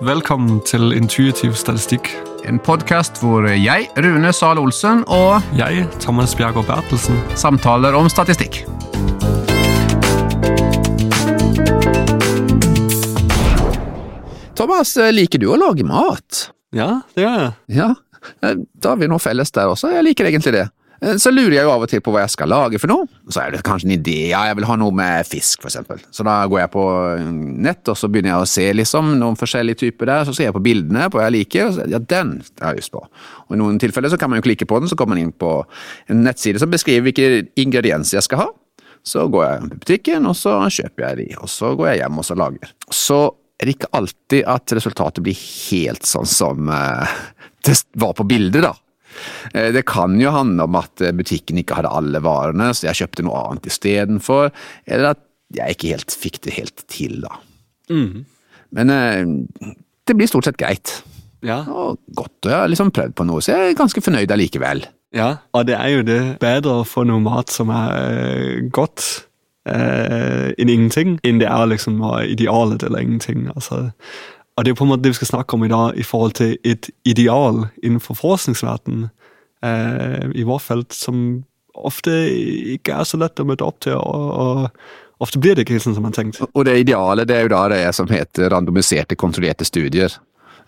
[0.00, 2.08] Velkommen til Intuitiv statistikk.
[2.48, 7.18] En podkast hvor jeg, Rune Sahl Olsen, og Jeg, Thomas Bjergård Bertelsen.
[7.36, 8.62] samtaler om statistikk.
[14.56, 16.46] Thomas, liker du å lage mat?
[16.76, 17.52] Ja, det gjør jeg.
[17.80, 17.90] Ja,
[18.44, 19.92] eh, da har vi noe felles der også.
[19.94, 20.66] Jeg liker egentlig det.
[21.02, 23.08] Eh, Så lurer jeg jo av og til på hva jeg skal lage for noe.
[23.32, 26.00] Så er det kanskje en idé, ja, jeg vil ha noe med fisk, for eksempel.
[26.12, 26.84] Så da går jeg på
[27.66, 30.28] nett, og så begynner jeg å se liksom noen forskjellige typer der.
[30.28, 32.82] Så ser jeg på bildene på hva jeg liker, og så, ja, den har jeg
[32.82, 33.04] lyst på.
[33.48, 35.32] Og i noen tilfeller så kan man jo klikke på den, så kommer man inn
[35.32, 35.52] på
[36.12, 38.50] en nettside som beskriver hvilke ingredienser jeg skal ha.
[39.06, 42.20] Så går jeg på butikken, og så kjøper jeg de, og så går jeg hjem
[42.20, 42.74] og så lager.
[42.92, 43.20] Så
[43.60, 47.16] er det ikke alltid at resultatet blir helt sånn som eh,
[47.66, 48.74] det var på bildet, da.
[49.54, 53.02] Eh, Det kan jo handle om at eh, butikken ikke hadde alle varene, så jeg
[53.02, 54.50] kjøpte noe annet istedenfor.
[54.86, 55.22] Eller at
[55.56, 57.36] jeg ikke helt fikk det helt til, da.
[57.90, 59.24] Men eh,
[60.06, 61.00] det blir stort sett greit.
[61.42, 61.62] Ja.
[61.66, 62.36] Og godt.
[62.44, 64.84] Og jeg har liksom prøvd på noe, så jeg er ganske fornøyd allikevel.
[65.16, 65.30] ja.
[65.56, 69.26] Og det er jo det bedre å få noe mat som er godt
[69.70, 73.44] enn ingenting, enn det er liksom å idealet eller ingenting.
[73.54, 73.90] Altså,
[74.56, 76.34] og det er på en måte det vi skal snakke om i dag i forhold
[76.40, 79.06] til et ideal innenfor forskningsverdenen
[79.64, 82.12] øh, i vårt felt, som ofte
[82.74, 85.96] ikke er så lett å møte opp til, og, og ofte blir det ikke sånn
[85.96, 86.48] som man tenkte.
[86.52, 90.12] Og det idealet det er jo da det som heter randomiserte kontrollerte studier,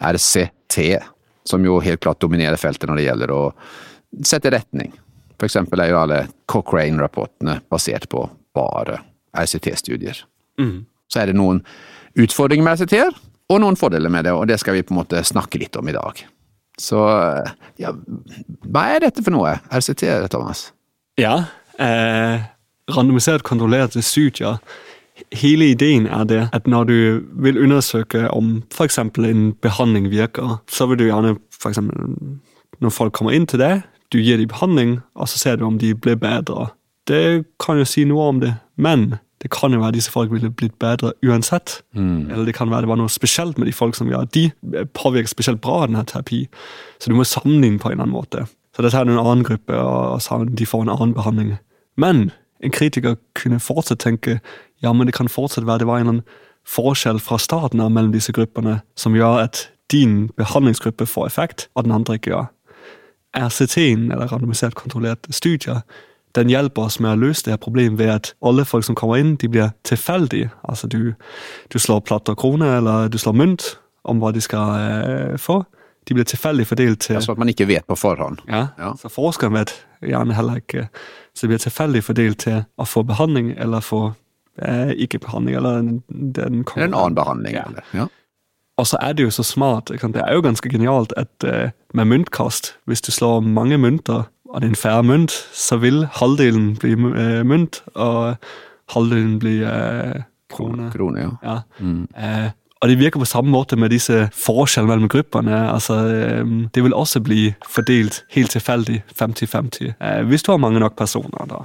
[0.02, 0.78] RCT,
[1.48, 3.42] som jo helt klart dominerer feltet når det gjelder å
[4.24, 4.92] sette retning.
[5.36, 9.00] For eksempel er jo alle Cochrane-rapportene basert på bare
[9.34, 10.22] RCT-studier.
[11.10, 11.62] Så er det noen
[12.14, 13.16] utfordringer med RCT-er,
[13.50, 15.88] og noen fordeler med det, og det skal vi på en måte snakke litt om
[15.88, 16.22] i dag.
[16.80, 17.00] Så
[17.80, 17.92] ja,
[18.64, 20.70] hva er dette for noe, RCT, Thomas?
[21.20, 21.44] Ja,
[21.78, 22.46] eh,
[22.92, 24.58] randomisert kontrollerte studier.
[25.36, 26.98] Hele ideen er det at når du
[27.44, 28.98] vil undersøke om f.eks.
[28.98, 31.82] en behandling virker, så vil du gjerne f.eks.
[32.80, 35.78] når folk kommer inn til deg, du gir dem behandling, og så ser du om
[35.78, 36.72] de blir bedre.
[37.08, 40.50] Det kan jo si noe om det, men det kan jo være disse folk ville
[40.54, 41.80] blitt bedre uansett.
[42.30, 44.50] Eller det kan være det var noe spesielt med de folk som at de
[44.94, 46.44] påvirker spesielt bra av denne terapi.
[47.02, 48.46] Så du må sammenligne på en eller annen måte.
[48.76, 51.56] Så dette er en annen gruppe, og de får en annen behandling.
[51.96, 52.30] Men
[52.62, 54.38] en kritiker kunne fortsatt tenke
[54.82, 57.90] ja, men det kan fortsatt være det var en eller annen forskjell fra starten av
[57.90, 62.46] mellom disse gruppene som gjør at din behandlingsgruppe får effekt, og den andre ikke gjør.
[63.36, 65.82] RCT-en, eller randomisert kontrollert studier,
[66.34, 69.20] den hjelper oss med å løse det her problemet ved at alle folk som kommer
[69.20, 70.50] inn, de blir tilfeldige.
[70.68, 71.14] Altså du,
[71.72, 75.62] du slår og krone, eller du slår mynt om hva de skal eh, få.
[76.08, 78.40] De blir tilfeldig fordelt til Altså at man ikke vet på forhånd.
[78.48, 78.66] ja.
[78.78, 78.94] Ja.
[78.98, 80.88] Så forskeren vet gjerne heller ikke.
[81.34, 84.12] Så de blir tilfeldig fordelt til å få behandling eller få
[84.58, 85.56] eh, ikke behandling.
[85.56, 87.54] Eller den, den Eller en annen behandling.
[87.54, 87.68] Ja.
[87.68, 88.08] Eller, ja.
[88.76, 89.88] Og så er det jo så smart.
[89.88, 94.60] Det er jo ganske genialt at eh, med myntkast, hvis du slår mange mynter, og
[94.60, 98.34] det er en færre mynt, så vil halvdelen bli eh, mynt, og
[98.92, 99.68] halvdelen blir
[100.52, 100.90] kroner.
[100.90, 100.90] krone.
[100.90, 101.30] Krone, ja.
[101.52, 101.60] Ja.
[101.78, 102.08] Mm.
[102.82, 105.72] og det virker på samme måte med disse forskjellene mellom gruppene.
[105.72, 105.94] Altså,
[106.74, 111.46] det vil også bli fordelt helt tilfeldig 50-50, eh, hvis du har mange nok personer.
[111.46, 111.64] da.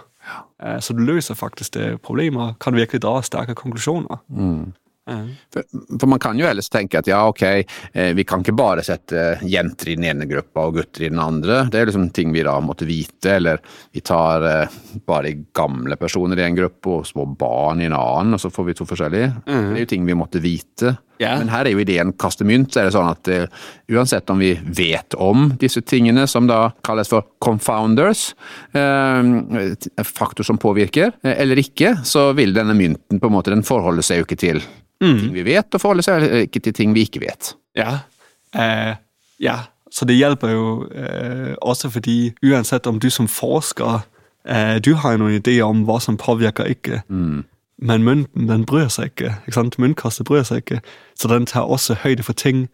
[0.79, 4.17] Så du løser faktisk det problemet og kan virkelig dra sterke konklusjoner.
[5.07, 5.63] Eh, For,
[5.99, 7.43] for man kan jo ellers tenke at ja, ok,
[7.93, 11.21] eh, vi kan ikke bare sette jenter i den ene gruppa og gutter i den
[11.23, 11.63] andre.
[11.71, 13.61] Det er liksom ting vi da måtte vite, eller
[13.95, 18.35] vi tar eh, bare gamle personer i en gruppe og små barn i en annen,
[18.35, 19.33] og så får vi to forskjellige.
[19.47, 20.97] Det er jo ting vi måtte vite.
[21.17, 21.39] Yeah.
[21.39, 23.47] Men her er jo ideen kaste mynt, er det sånn at eh,
[23.89, 28.29] uansett om vi vet om disse tingene, som da kalles for confounders,
[28.77, 33.65] eh, faktor som påvirker, eh, eller ikke, så vil denne mynten på en måte, den
[33.65, 34.61] forholder seg jo ikke til
[35.01, 37.55] ting vi vet, og forholde seg til ting vi ikke vet.
[37.77, 37.99] Ja.
[38.55, 38.95] Eh,
[39.39, 39.57] ja.
[39.91, 44.01] Så det hjelper jo eh, også fordi uansett om du som forsker
[44.43, 47.01] eh, Du har jo noen ideer om hva som påvirker ikke.
[47.77, 49.35] Men mynten den bryr seg ikke.
[49.45, 49.77] ikke sant?
[49.79, 50.81] Myntkastet bryr seg ikke.
[51.15, 52.67] Så den tar også høyde for ting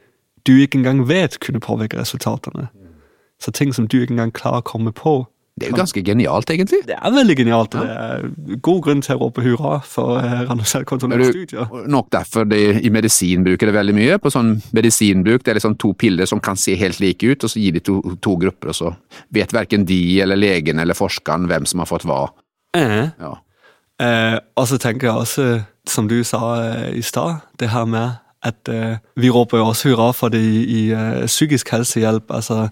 [0.48, 2.68] du ikke engang vet kunne påvirke resultatene.
[3.40, 5.26] Så ting som du ikke engang klarer å komme på.
[5.54, 6.80] Det er jo ganske genialt, egentlig.
[6.88, 7.76] Det er veldig genialt.
[7.78, 11.76] og Det er god grunn til å rope hurra for eh, randomisert Er kontrollerte studier.
[11.94, 14.18] Nok derfor de i medisin bruker det veldig mye.
[14.24, 17.54] På sånn medisinbruk, det er liksom to piller som kan se helt like ut, og
[17.54, 18.96] så gir de to, to grupper, og så
[19.36, 22.26] vet verken de eller legen eller forskeren hvem som har fått hva.
[22.74, 23.14] Eh.
[23.22, 23.36] Ja.
[24.02, 25.48] Eh, og så tenker jeg også,
[25.86, 29.94] som du sa eh, i stad, det her med at eh, vi roper jo også
[29.94, 32.32] hurra for det i, i eh, psykisk helsehjelp.
[32.34, 32.68] Altså,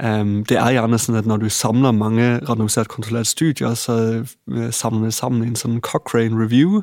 [0.00, 5.10] det er gjerne sånn at når du samler mange randomisert kontrollerte studier, så eh, samler
[5.10, 6.80] vi sammen i en sånn Cochrane review.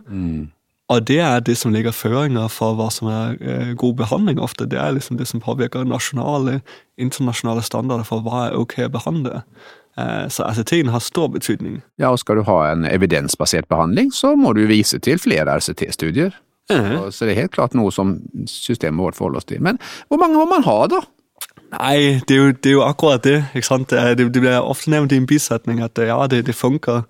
[0.88, 4.70] Og det er det som ligger føringer for hva som er eh, god behandling ofte.
[4.70, 6.62] Det er liksom det som påvirker nasjonale,
[7.02, 9.42] internasjonale standarder for hva er ok å behandle.
[10.00, 11.82] Eh, så RCT-en har stor betydning.
[12.00, 16.38] Ja, og skal du ha en evidensbasert behandling, så må du vise til flere RCT-studier.
[16.68, 18.18] Så, så det er helt klart noe som
[18.52, 19.62] systemet vårt forholder oss til.
[19.64, 19.78] Men
[20.12, 21.00] hvor mange må man ha, da?
[21.72, 23.46] Nei, det er, jo, det er jo akkurat det.
[23.56, 23.90] ikke sant?
[23.90, 27.02] Det, det, bliver ofte nævnt i en bisætning, at ja, det, det funker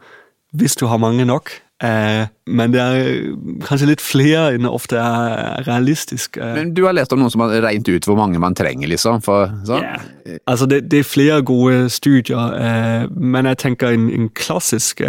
[0.53, 1.51] hvis du har mange nok.
[1.83, 3.35] Eh, men det er
[3.67, 6.37] kanskje litt flere enn det ofte er realistisk.
[6.41, 8.89] Eh, Men du har lest om noen som har regnet ut hvor mange man trenger,
[8.89, 9.21] liksom?
[9.21, 9.83] For, sånn?
[9.85, 10.39] Ja.
[10.49, 15.03] Altså, det, det er flere gode studier, eh, men jeg tenker en, en klassisk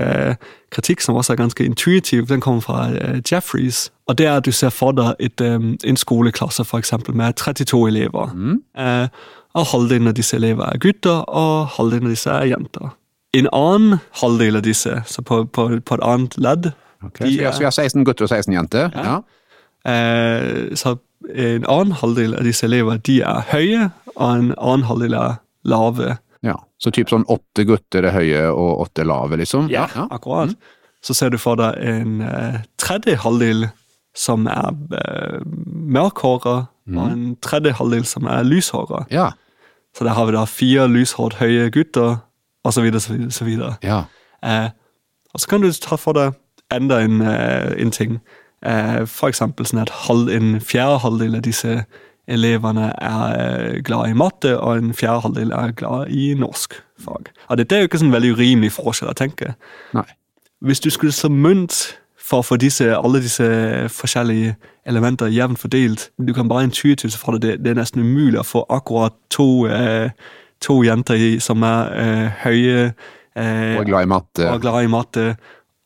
[0.71, 2.91] kritikk som også er ganske intuitiv, den kommer fra
[3.25, 3.87] Jeffreys.
[4.09, 5.57] Og det er at du ser for deg et, eh,
[5.89, 8.29] en skoleklasse for eksempel, med 32 elever.
[8.77, 9.09] Eh,
[9.57, 12.93] og halvdelen av disse elever er gutter, og halvdelen av disse er jenter.
[13.37, 16.71] En annen halvdel av disse, så på, på, på et annet ledd
[17.05, 18.89] Ok, Så vi har, så vi har 16 gutter og 16 jenter?
[18.97, 19.19] Ja.
[19.87, 20.97] Eh, så
[21.31, 23.85] en annen halvdel av disse elever de er høye,
[24.17, 25.37] og en annen halvdel er
[25.69, 26.17] lave.
[26.43, 26.57] ja.
[26.79, 29.67] Så typ sånn åtte gutter er høye og åtte lave, liksom?
[29.71, 30.53] Ja, akkurat.
[31.03, 33.69] Så ser du for deg en eh, tredje halvdel
[34.15, 36.57] som er eh, mørkhåra,
[36.95, 39.05] og en tredje halvdel som er lyshåra.
[39.11, 39.33] Ja.
[39.95, 42.21] Så der har vi da fire lyshåret høye gutter,
[42.65, 43.31] og så videre, så videre.
[43.31, 43.77] Så videre.
[43.83, 44.03] ja.
[44.45, 44.71] Eh,
[45.35, 46.33] og så kan du ta for deg
[46.73, 48.21] enda en, eh, en ting.
[48.67, 51.85] Eh, for eksempel sånn at halv, en fjerde halvdel av disse
[52.29, 57.31] elevene er eh, glad i matte, og en fjerde halvdel er glad i norsk fag.
[57.49, 59.55] Og det, det er jo ikke sånn veldig urimelig forskjell å tenke.
[59.97, 60.09] Nei.
[60.65, 61.79] Hvis du skulle slå mynt
[62.29, 63.47] for å få disse, alle disse
[63.95, 64.57] forskjellige
[64.89, 68.65] elementer jevnt fordelt, du kan bare intuitivt deg det, det er nesten umulig å få
[68.69, 70.11] akkurat to, eh,
[70.65, 74.51] to jenter i, som er eh, høye eh, Og glad i matte.
[74.51, 75.31] og glad i matte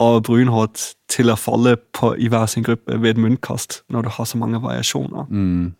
[0.03, 0.83] og brunhåret
[1.13, 4.39] til å falle på, i hver sin gruppe ved et munnkast, når du har så
[4.41, 5.29] mange variasjoner.
[5.31, 5.75] Mm.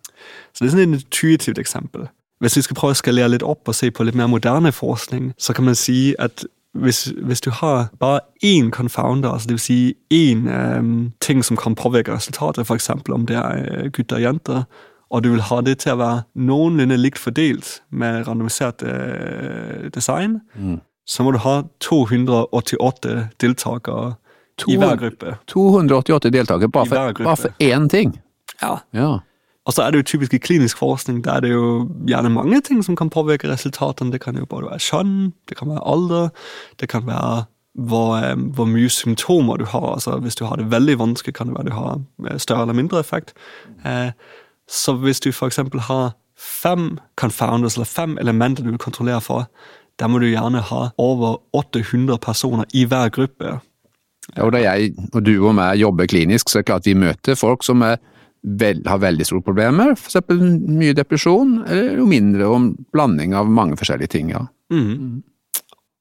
[0.53, 2.07] Så det er sånn et intuitivt eksempel.
[2.43, 5.33] Hvis vi skal prøve å skalere litt opp og se på litt mer moderne forskning,
[5.39, 9.59] så kan man si at hvis, hvis du har bare én confounder, altså det vil
[9.59, 12.89] si én um, ting som kan påvirke resultatet, f.eks.
[12.89, 14.63] om det er eh, gutter og jenter,
[15.13, 20.39] og du vil ha det til å være noenlunde likt fordelt med randomisert eh, design,
[21.05, 24.15] så må du ha 288 deltakere
[24.69, 25.35] i hver gruppe.
[25.51, 28.17] 288 deltakere bare for, bare for én ting.
[28.61, 28.79] Ja.
[28.95, 29.11] Ja.
[29.63, 32.59] Og så er det jo typisk i klinisk forskning, der er det jo gjerne mange
[32.61, 34.11] ting som kan påvirke resultatene.
[34.11, 36.29] Det kan jo både være kjønn, det kan være alder,
[36.81, 39.93] det kan være hvor, eh, hvor mye symptomer du har.
[39.93, 42.73] Altså Hvis du har det veldig vanskelig, kan det være du har eh, større eller
[42.73, 43.33] mindre effekt.
[44.69, 45.59] Så hvis du f.eks.
[45.87, 49.47] har fem confounders, eller fem elementer du vil kontrollere for,
[49.99, 53.59] der må du gjerne ha over 800 personer i hver gruppe.
[54.33, 56.95] Ja, og da jeg og du og meg jobber klinisk, så er det klart vi
[56.97, 62.71] møter folk som vel, har veldig store problemer, eksempel mye depresjon, eller jo mindre, en
[62.95, 64.45] blanding av mange forskjellige ting, ja.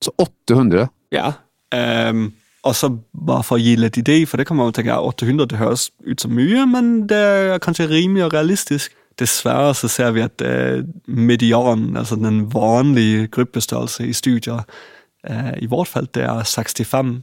[0.03, 0.89] Så 800.
[1.15, 1.33] Ja.
[1.75, 2.33] ehm,
[2.65, 5.01] og så bare for å gi litt idé, for det kan man jo tenke ja,
[5.03, 8.93] 800 det høres ut som mye, men det er kanskje rimelig og realistisk.
[9.19, 14.63] Dessverre så ser vi at eh, medianen, altså den vanlige gruppestørrelse i studier
[15.29, 17.19] eh, i vårt felt, det er 65.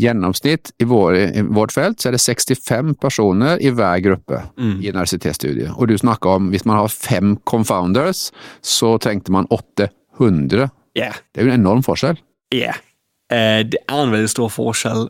[0.00, 4.76] Gjennomsnitt i, vår, i vårt felt så er det 65 personer i hver gruppe Mm.
[4.82, 5.70] i RCT-studie.
[5.76, 8.30] Og du snakker om hvis man har fem confounders,
[8.62, 10.70] så trengte man 800.
[10.96, 11.14] Yeah.
[11.34, 12.18] Det er jo en enorm forskjell.
[12.54, 12.72] Ja.
[13.30, 15.08] Eh, det er en veldig stor forskjell,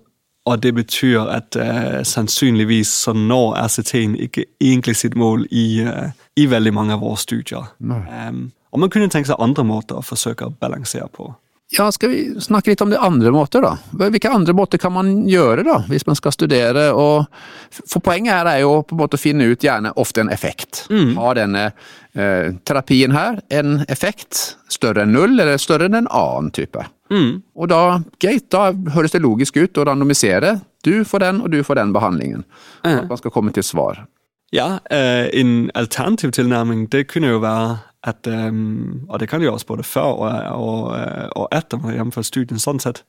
[0.48, 6.16] og det betyr at eh, sannsynligvis så når RCT-en ikke egentlig sitt mål i, eh,
[6.36, 7.70] i veldig mange av våre studier.
[7.80, 11.32] Um, og man kunne tenke seg andre måter å forsøke å balansere på.
[11.70, 13.76] Ja, skal vi snakke litt om det andre måter, da?
[13.94, 17.28] Hvilke andre måter kan man gjøre, da, hvis man skal studere og
[17.70, 20.88] For poenget her er jo på en måte å finne ut gjerne ofte en effekt.
[20.90, 26.50] Har denne eh, terapien her en effekt større enn null, eller større enn en annen
[26.50, 26.82] type?
[27.54, 30.58] Og da, greit, da høres det logisk ut å randomisere.
[30.86, 32.46] Du får den, og du får den behandlingen.
[32.80, 34.04] For at man skal komme til svar.
[34.52, 39.64] Ja, eh, en alternativ tilnærming, det kunne jo være at, ehm, og det kan gjøres
[39.64, 43.02] både før og, og, eh, etter gjennomført studien, sånn sett.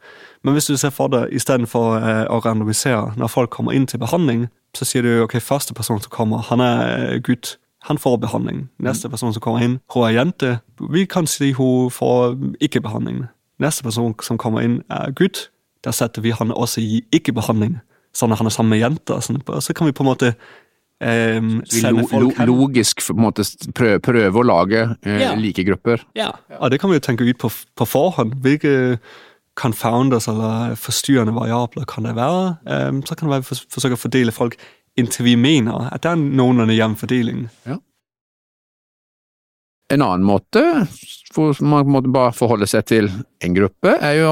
[0.44, 4.00] Men hvis du ser for deg, istedenfor uh, å randomisere, når folk kommer inn til
[4.00, 6.82] behandling, så sier du ok, første person som kommer, han er
[7.16, 8.68] eh, gutt, han får behandling.
[8.80, 10.60] Neste person som kommer inn, hun er jente,
[10.92, 13.26] vi kan si hun får ikke behandling.
[13.62, 15.50] Neste person som kommer inn er gutt,
[15.86, 17.80] der setter vi han også i ikke-behandling,
[18.14, 19.22] sånn at han er sammen med jenter.
[19.24, 20.36] Sånn, så kan vi på en måte
[21.02, 23.42] Um, sende lo, lo, logisk på en måte
[23.74, 25.32] prøve, prøve å lage eh, yeah.
[25.34, 26.04] like grupper.
[26.14, 26.28] Ja,
[26.60, 28.36] og det kan vi jo tenke ut på, på forhånd.
[28.46, 29.00] Hvilke
[29.58, 32.54] confounders eller forstyrrende variabler kan det være.
[32.70, 34.60] Um, så kan være for, forsøke å fordele folk
[35.00, 37.48] inntil vi mener at det er noenlunde jevn fordeling.
[37.66, 37.80] Ja.
[39.92, 40.62] En annen måte,
[41.36, 43.10] hvor man må bare forholde seg til
[43.44, 44.32] en gruppe, er jo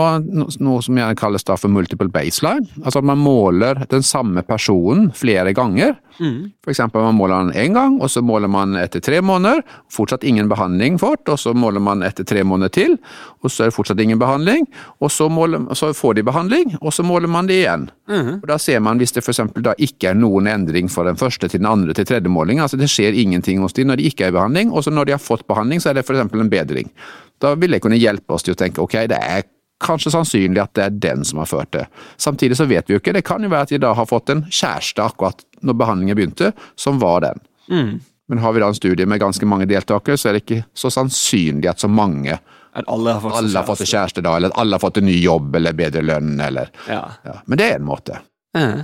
[0.64, 2.68] noe som gjerne kalles for multiple baseline.
[2.84, 5.98] Altså at man måler den samme personen flere ganger.
[6.20, 6.52] Mm.
[6.68, 9.62] Eksempel man måler den én gang, og så måler man etter tre måneder.
[9.92, 12.98] Fortsatt ingen behandling fort, og så måler man etter tre måneder til,
[13.44, 14.68] og så er det fortsatt ingen behandling.
[15.00, 17.88] Og så, måler, så får de behandling, og så måler man det igjen.
[18.10, 18.34] Mm.
[18.42, 19.42] Og Da ser man hvis det f.eks.
[19.64, 22.78] da ikke er noen endring fra den første til den andre til tredje måling, altså
[22.78, 25.16] det skjer ingenting hos de når de ikke er i behandling, og så når de
[25.18, 26.28] har fått behandling, så er det f.eks.
[26.28, 26.92] en bedring.
[27.40, 29.48] Da vil det kunne hjelpe oss til å tenke ok, det er
[29.84, 31.86] kanskje sannsynlig at det er den som har ført det.
[32.18, 34.32] Samtidig så vet vi jo ikke, det kan jo være at de da har fått
[34.34, 37.44] en kjæreste akkurat når behandlingen begynte, som var den.
[37.72, 38.00] Mm.
[38.30, 40.92] Men har vi da en studie med ganske mange deltakere, så er det ikke så
[40.94, 42.38] sannsynlig at så mange
[42.78, 45.00] at alle har fått, alle har fått en kjæreste da, eller at alle har fått
[45.02, 47.02] en ny jobb eller bedre lønn, eller ja.
[47.26, 47.40] ja.
[47.50, 48.20] Men det er en måte.
[48.58, 48.84] Ja.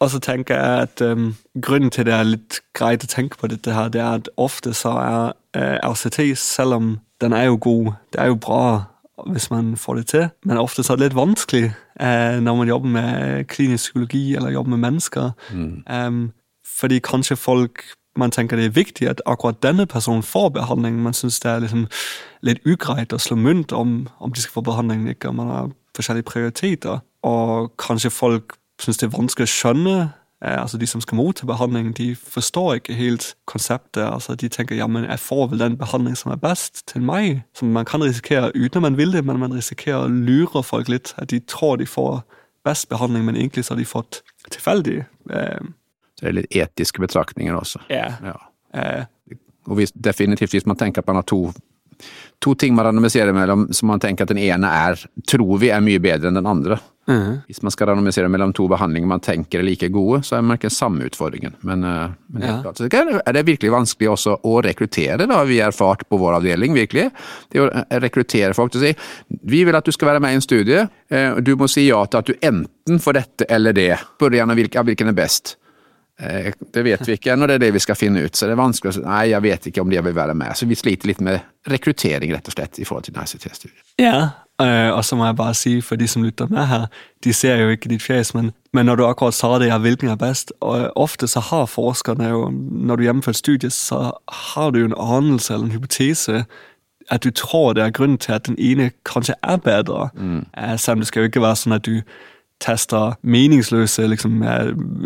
[0.00, 3.50] Og så tenker jeg at um, grunnen til det er litt greit å tenke på
[3.52, 5.20] dette her, det er at ofte så er
[5.56, 8.62] uh, eh, RCT, selv om den er jo god, det er jo bra
[9.32, 10.28] hvis man får det til.
[10.44, 11.64] Men ofte så er det litt vanskelig
[12.00, 15.30] eh, når man jobber med klinisk psykologi eller jobber med mennesker.
[15.52, 15.82] Mm.
[15.90, 16.32] Um,
[16.78, 17.82] fordi kanskje folk
[18.16, 21.02] man tenker det er viktig at akkurat denne personen får behandling.
[21.02, 21.86] Man syns det er liksom
[22.42, 25.32] litt ugreit å slå mynt om, om de skal få behandling ikke.
[25.32, 27.02] Man har forskjellige prioriteter.
[27.22, 29.96] Og kanskje folk syns det er vanskelig å skjønne
[30.52, 34.02] altså De som skal motta behandling, de forstår ikke helt konseptet.
[34.04, 37.42] altså De tenker ja, men jeg får vel den behandling som er best til meg.
[37.54, 40.88] Som man kan risikere uten at man vil det, men man risikerer å lure folk
[40.88, 41.14] litt.
[41.18, 42.22] At de tror de får
[42.66, 45.04] best behandling, men egentlig så har de fått tilfeldig.
[45.30, 45.66] Eh,
[46.16, 47.82] så det er litt etiske betraktninger også.
[47.90, 48.14] Yeah.
[48.24, 48.36] Ja.
[48.74, 49.36] Eh.
[49.66, 51.50] Og hvis, definitivt hvis man tenker at man har to
[52.42, 55.84] to ting man randomiserer mellom som man tenker at den ene er, tror vi er
[55.84, 56.78] mye bedre enn den andre.
[57.06, 57.38] Mm.
[57.46, 60.58] Hvis man skal randomisere mellom to behandlinger man tenker er like gode, så er man
[60.58, 61.54] ikke samme utfordringen.
[61.66, 62.56] Men, eh, men ja.
[62.64, 66.74] klart, så er det virkelig vanskelig også å rekruttere, da vi erfart på vår avdeling,
[66.74, 67.08] virkelig.
[67.52, 70.34] Det å eh, rekruttere folk til å si vi vil at du skal være med
[70.34, 73.76] i en studie, eh, du må si ja til at du enten får dette eller
[73.76, 73.92] det.
[74.16, 75.54] Spør gjerne hvilken er best.
[76.20, 78.36] Eh, det vet vi ikke ennå, det er det vi skal finne ut.
[78.36, 80.56] Så det er vanskelig å si nei, jeg vet ikke om de vil være med.
[80.56, 83.82] Så vi sliter litt med rekruttering, rett og slett, i forhold til ICT-studiet.
[84.00, 84.20] Ja,
[84.62, 86.86] eh, og så må jeg bare si for de som lytter med her,
[87.24, 90.12] de ser jo ikke ditt fjes, men, men når du akkurat sa det, ja, hvilken
[90.12, 94.80] er best og Ofte så har forskerne jo, når du gjennomfører studiet, så har du
[94.80, 96.46] jo en anelse eller en hypotese
[97.10, 100.08] at du tror det er grunnen til at den ene kanskje er bedre.
[100.14, 100.46] Mm.
[100.58, 102.00] Eh, selv om det skal jo ikke være sånn at du
[102.62, 104.40] tester meningsløse liksom,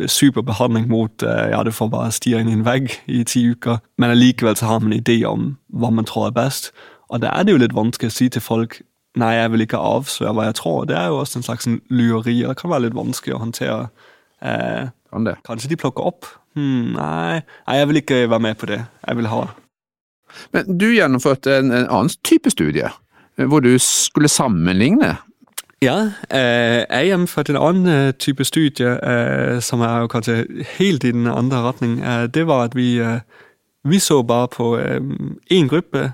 [0.06, 3.80] superbehandling mot eh, ja, du får bare stirre inn i en vegg i ti uker,
[3.98, 6.70] men allikevel så har man en idé om hva man tror er best.
[7.10, 8.80] Og da er det jo litt vanskelig å si til folk
[9.18, 10.84] nei, jeg vil ikke avsløre hva jeg tror.
[10.86, 13.80] Det er jo også en slags lureri, og det kan være litt vanskelig å håndtere.
[14.40, 15.36] Eh, kan det?
[15.46, 16.28] Kanskje de plukker opp.
[16.58, 18.80] Hmm, nei, nei, jeg vil ikke være med på det.
[19.06, 19.42] Jeg vil ha
[20.54, 22.86] Men du gjennomførte en, en annen type studie,
[23.50, 25.16] hvor du skulle sammenligne
[25.82, 26.02] ja,
[26.34, 30.46] øh, jeg gjennomførte en annen øh, type studie, øh, som er jo kanskje
[30.78, 32.02] helt i den andre retning.
[32.34, 33.00] det var at vi,
[33.84, 34.78] vi så bare på
[35.52, 36.12] én gruppe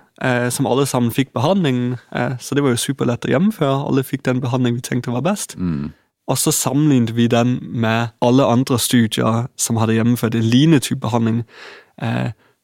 [0.51, 1.97] som alle sammen fikk behandlingen.
[2.39, 3.89] så det var jo superlett å gjennomføre.
[3.89, 5.59] Alle fikk den behandlingen vi tenkte var best.
[5.59, 5.93] Mm.
[6.29, 11.01] Og så sammenlignet vi den med alle andre studier som hadde gjennomført en lignende type
[11.01, 11.45] behandling.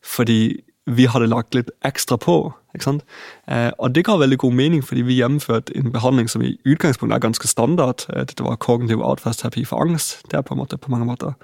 [0.04, 2.53] fordi vi hadde lagt litt ekstra på.
[2.75, 3.05] ikke sant?
[3.47, 7.17] Eh, og det ga veldig god mening, fordi vi gjennomførte en behandling som i utgangspunktet
[7.17, 8.07] er ganske standard.
[8.11, 10.23] Eh, dette var kognitiv atferdsterapi for angst.
[10.31, 11.37] Det er på en måte på mange måter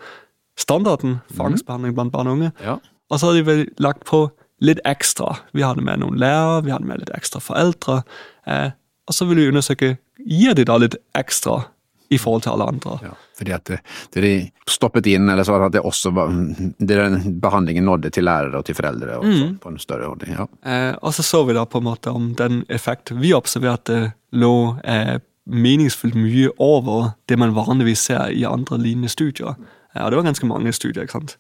[0.58, 1.52] standarden for mm.
[1.52, 2.50] angstbehandling blant barn og unge.
[2.64, 2.78] Ja.
[3.10, 4.26] Og så hadde vi lagt på
[4.60, 5.36] litt ekstra.
[5.54, 8.02] Vi hadde med noen lærere, vi hadde med litt ekstra foreldre.
[8.46, 8.70] Eh,
[9.08, 11.62] og så ville vi undersøke gir de da litt ekstra
[12.10, 12.96] i forhold til alle andre.
[13.04, 13.70] Ja, fordi at
[14.14, 14.32] dere
[14.68, 16.32] stoppet inn, eller så det at det også var,
[16.78, 19.56] den behandlingen nådde til lærere og til foreldre også, mm.
[19.62, 20.36] på en større ordning.
[20.38, 20.46] Ja.
[20.64, 24.54] Eh, og så så vi da på en måte om den effekt vi observerte lå
[24.84, 29.56] eh, meningsfullt mye over det man vanligvis ser i andre lignende studier.
[29.94, 31.02] Eh, og det var ganske mange studier.
[31.02, 31.38] ikke sant?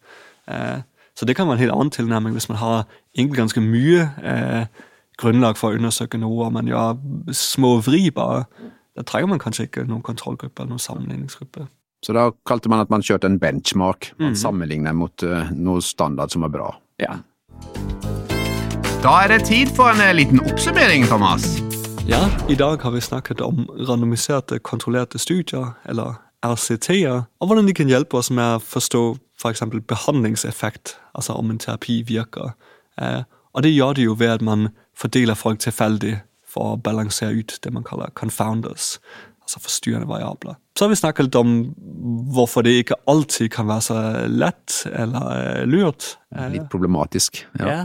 [0.48, 0.80] Eh,
[1.16, 2.84] så det kan være en helt annen tilnærming hvis man har
[3.16, 4.84] egentlig ganske mye eh,
[5.18, 6.98] grunnlag for å undersøke noe, og man gjør
[7.34, 8.44] små vri bare
[8.98, 11.68] da trenger man kanskje ikke noen kontrollgruppe eller noen sammenligningsgruppe.
[12.02, 14.38] Så da kalte man at man kjørte en benchmark, man mm.
[14.38, 16.72] sammenligner mot uh, noe standard som er bra.
[17.02, 17.20] Ja.
[19.02, 21.46] Da er det tid for en uh, liten oppsummering, Thomas.
[22.10, 27.74] Ja, i dag har vi snakket om randomiserte, kontrollerte studier, eller RCT-er, og hvordan de
[27.74, 29.02] kan hjelpe oss med å forstå
[29.38, 29.62] f.eks.
[29.62, 32.54] For behandlingseffekt, altså om en terapi virker.
[32.98, 33.22] Eh,
[33.54, 36.16] og det gjør de jo ved at man fordeler folk tilfeldig
[36.48, 38.96] for å balansere ut det man kaller confounders,
[39.44, 40.56] altså forstyrrende variabler.
[40.78, 41.54] Så har vi snakket litt om
[42.34, 43.98] hvorfor det ikke alltid kan være så
[44.30, 46.14] lett eller eh, lurt.
[46.36, 47.42] Eh, Litt problematisk.
[47.60, 47.68] Ja.
[47.72, 47.80] ja.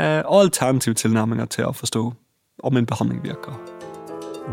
[0.00, 2.04] Eh, Og alternative tilnærminger til å forstå
[2.64, 3.54] om en behandling virker.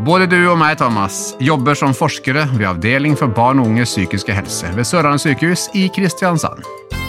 [0.05, 4.35] Både du og meg, Thomas, jobber som forskere ved Avdeling for barn og unges psykiske
[4.35, 6.61] helse ved Sørlandet sykehus i Kristiansand.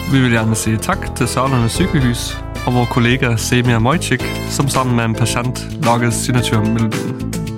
[0.09, 2.31] Vi vil gjerne si takk til Sørlandet sykehus
[2.69, 7.48] og vår kollega Semir Mojcik, som sammen med en pasient lager signaturmelodien.